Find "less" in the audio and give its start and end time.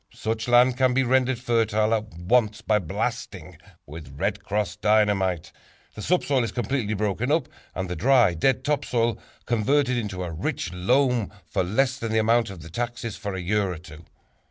11.63-11.99